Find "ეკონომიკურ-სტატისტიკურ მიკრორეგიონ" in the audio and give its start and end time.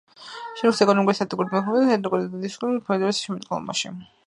0.85-1.93